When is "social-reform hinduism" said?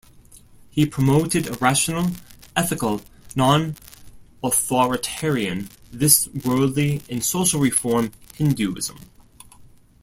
7.23-8.97